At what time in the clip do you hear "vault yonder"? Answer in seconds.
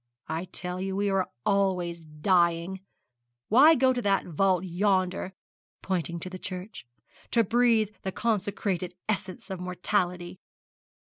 4.25-5.35